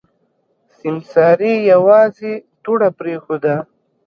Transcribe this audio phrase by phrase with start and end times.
[0.77, 3.55] سيمسارې يوازې دوړه پرېښوده.